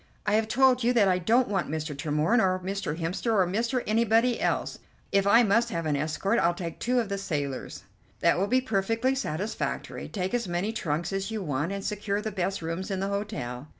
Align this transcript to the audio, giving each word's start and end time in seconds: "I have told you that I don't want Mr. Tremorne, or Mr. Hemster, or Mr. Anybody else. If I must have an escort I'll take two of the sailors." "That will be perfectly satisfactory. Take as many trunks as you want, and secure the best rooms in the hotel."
"I 0.25 0.33
have 0.33 0.47
told 0.47 0.83
you 0.83 0.93
that 0.93 1.07
I 1.07 1.19
don't 1.19 1.47
want 1.47 1.69
Mr. 1.69 1.95
Tremorne, 1.95 2.41
or 2.41 2.57
Mr. 2.57 2.97
Hemster, 2.97 3.33
or 3.35 3.45
Mr. 3.45 3.83
Anybody 3.85 4.41
else. 4.41 4.79
If 5.11 5.27
I 5.27 5.43
must 5.43 5.69
have 5.69 5.85
an 5.85 5.95
escort 5.95 6.39
I'll 6.39 6.55
take 6.55 6.79
two 6.79 6.99
of 6.99 7.07
the 7.07 7.19
sailors." 7.19 7.83
"That 8.19 8.39
will 8.39 8.47
be 8.47 8.61
perfectly 8.61 9.13
satisfactory. 9.13 10.07
Take 10.07 10.33
as 10.33 10.47
many 10.47 10.73
trunks 10.73 11.13
as 11.13 11.29
you 11.29 11.43
want, 11.43 11.71
and 11.71 11.85
secure 11.85 12.19
the 12.19 12.31
best 12.31 12.63
rooms 12.63 12.89
in 12.89 12.99
the 12.99 13.09
hotel." 13.09 13.67